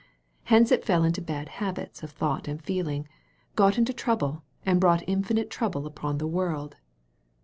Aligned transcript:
Hence 0.45 0.71
it 0.71 0.83
fell 0.83 1.03
into 1.03 1.21
bad 1.21 1.47
habits 1.47 2.01
of 2.01 2.09
thought 2.09 2.47
and 2.47 2.59
feeling, 2.59 3.07
got 3.55 3.77
into 3.77 3.93
trouble, 3.93 4.41
and 4.65 4.81
brought 4.81 5.03
infinite 5.07 5.51
trouble 5.51 5.85
upon 5.85 6.17
the 6.17 6.25
world." 6.25 6.75